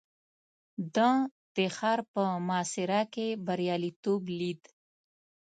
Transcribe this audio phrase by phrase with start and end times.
[0.95, 1.09] ده
[1.55, 4.61] د ښار په محاصره کې برياليتوب ليد.